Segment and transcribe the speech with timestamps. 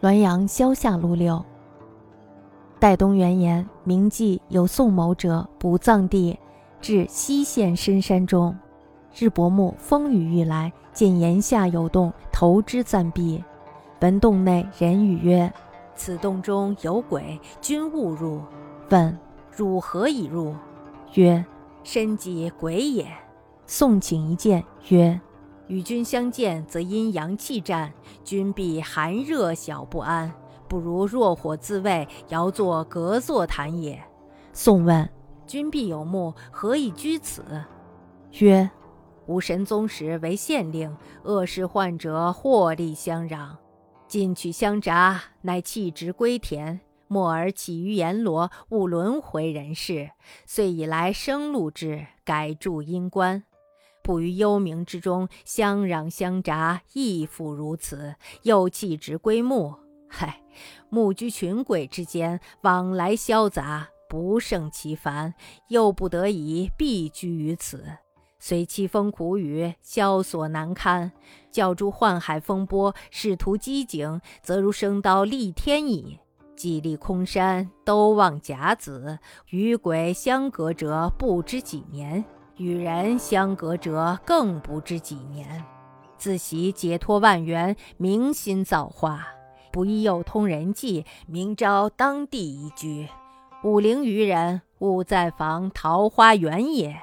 [0.00, 1.42] 滦阳萧下路六。
[2.78, 6.38] 代东元言，明记有宋某者，卜葬地，
[6.80, 8.54] 至西县深山中。
[9.18, 13.42] 日薄暮，风雨欲来，见岩下有洞，投之暂避。
[14.00, 15.50] 闻洞内人语曰
[15.96, 18.42] ：“此洞中有鬼，君勿入。”
[18.90, 19.18] 问
[19.50, 20.54] ：“汝何以入？”
[21.14, 21.42] 曰
[21.82, 23.06] ：“身即鬼也。”
[23.66, 25.18] 宋请一见，曰
[25.68, 27.92] ：“与君相见，则阴阳气战，
[28.24, 30.32] 君必寒热小不安。”
[30.68, 34.02] 不如若火自卫，遥作隔座谈也。
[34.52, 35.08] 宋问
[35.46, 37.44] ：“君必有目，何以居此？”
[38.40, 38.68] 曰
[39.26, 43.50] ：“吾神宗时为县令，恶事患者获利相攘，
[44.08, 46.80] 进取相札，乃弃职归田。
[47.06, 50.10] 莫而起于阎罗，勿轮回人世，
[50.46, 53.44] 遂以来生路之，改住阴官。
[54.06, 58.14] 不于幽冥之中，相攘相札，亦复如此。
[58.44, 59.74] 又弃职归墓。”
[60.08, 60.40] 嗨，
[60.88, 65.34] 木居群鬼之间，往来潇杂，不胜其烦，
[65.70, 67.84] 又不得已必居于此。
[68.38, 71.10] 虽凄风苦雨，萧索难堪，
[71.50, 76.20] 教诸宦海风波，仕途机警，则如升刀立天矣。
[76.54, 79.18] 既立空山，都望甲子，
[79.50, 82.24] 与鬼相隔者不知几年，
[82.56, 85.64] 与人相隔者更不知几年。
[86.16, 89.26] 自习解脱万缘，明心造化。
[89.70, 93.06] 不亦又通人际，明朝当地宜居。
[93.62, 96.96] 武陵渔人，勿在防桃花源也。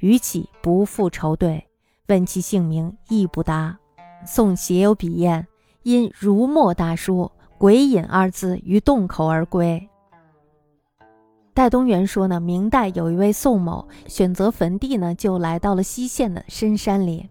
[0.00, 1.66] 余起不复愁对，
[2.08, 3.78] 问其姓名，亦不答。
[4.26, 5.46] 宋写有笔砚，
[5.84, 9.88] 因儒墨大书“鬼隐”二字于洞口而归。
[11.54, 17.28] 戴东元说呢，明代有一位宋某，选择坟地呢，就来到了西县的深山里。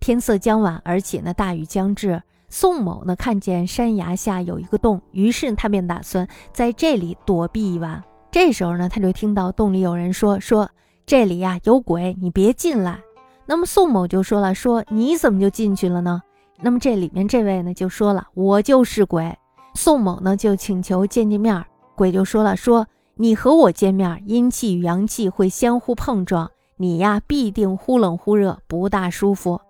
[0.00, 2.22] 天色将晚，而且呢，大雨将至。
[2.48, 8.02] 宋某呢，看见山崖下有一个洞，于是他便打算在这里躲避一晚。
[8.30, 10.68] 这时候呢，他就听到洞里有人说：“说
[11.04, 12.98] 这里呀有鬼，你别进来。”
[13.44, 16.22] 那么宋某就说了：“说你怎么就进去了呢？”
[16.62, 19.36] 那么这里面这位呢就说了：“我就是鬼。”
[19.74, 21.62] 宋某呢就请求见见面，
[21.94, 22.86] 鬼就说了：“说
[23.20, 29.60] 你和我见面，阴气与阳气会相互碰撞，你呀必定忽冷忽热，不大舒服。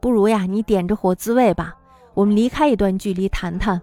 [0.00, 1.76] 不如呀，你点着火自卫吧。”
[2.14, 3.80] 我们离开一段距离谈谈，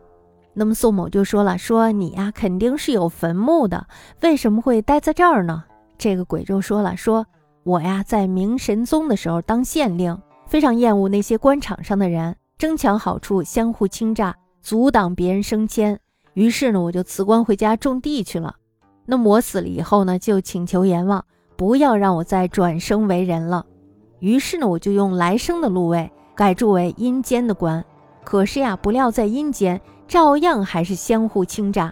[0.54, 3.88] 那么宋某就说了：“说你呀，肯定是有坟墓的，
[4.20, 5.64] 为什么会待在这儿呢？”
[5.98, 7.26] 这个鬼就说了：“说
[7.64, 15.98] 我呀，在明神宗的时候当县令，非常厌恶那些官场上的人争抢好处，相互倾轧，阻挡别人升迁。
[16.34, 18.54] 于是呢，我就辞官回家种地去了。
[19.06, 21.24] 那么我死了以后呢，就请求阎王
[21.56, 23.66] 不要让我再转生为人了。
[24.20, 27.84] 于是呢，我就用来生的禄位改住为阴间的官。”
[28.24, 31.92] 可是呀，不料在阴间照样还是相互倾轧。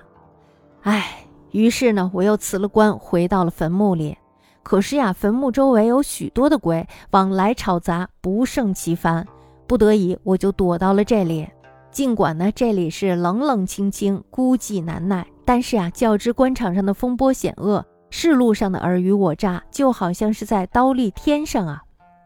[0.83, 4.17] 唉，于是呢，我又辞了官，回到了坟墓里。
[4.63, 9.27] 可是呀，坟墓周围有许多的鬼往来吵杂，不胜其烦。
[9.67, 11.45] 不得已，我就躲到了这里。
[11.91, 21.84] 尽管呢，这里是冷冷清清，孤寂难耐，但是啊，较之官场上的风波险恶，世路上的尔虞我诈，就好像是在刀立天上啊。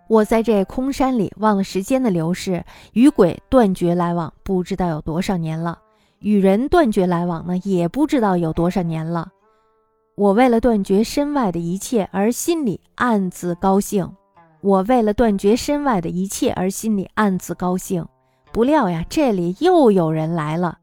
[0.07, 2.63] 我在这空山里忘了时间的流逝，
[2.93, 5.75] 与鬼断绝来往，不知道有多少年了；
[6.19, 9.27] 与人断绝来往呢，也不知道有多少年了。
[10.15, 14.07] 我为了断绝身外的一切而心里暗自高兴，
[14.61, 18.07] 我为了断绝身外的一切而心里暗自高兴。
[18.53, 20.77] 不料呀，这里又有人来了。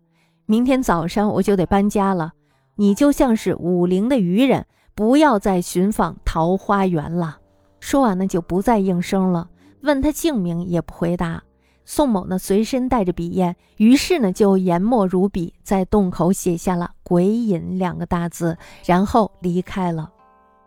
[0.53, 2.33] 明天早上我就得搬家了。
[2.75, 7.39] 你就像是武陵的渔人，不要再寻访桃花源了。
[7.81, 9.49] 说完呢，就不再应声了。
[9.81, 11.43] 问他姓名，也不回答。
[11.87, 20.11] 宋某呢，随身带着笔砚，于是呢，就研墨如笔，在洞口写下了“鬼隐”两个大字，然后离开了。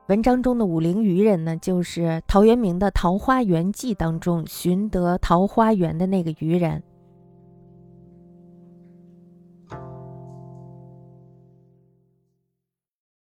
[0.07, 6.81] 文章中的武陵渔人呢，就是陶渊明的《桃花源记》当中寻得桃花源的那个渔人。